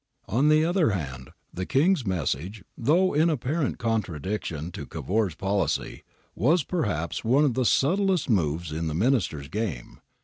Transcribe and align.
On 0.27 0.49
the 0.49 0.65
other 0.65 0.89
hand, 0.89 1.29
the 1.53 1.67
King's 1.67 2.07
message, 2.07 2.63
though 2.75 3.13
in 3.13 3.29
apparent 3.29 3.77
contradiction 3.77 4.71
to 4.71 4.87
Cavour's 4.87 5.35
policy, 5.35 6.01
was 6.33 6.63
perhaps 6.63 7.23
one 7.23 7.45
of 7.45 7.53
the 7.53 7.65
subtlest 7.65 8.27
moves 8.27 8.71
in 8.71 8.87
the 8.87 8.95
Minister's 8.95 9.47
game. 9.47 9.99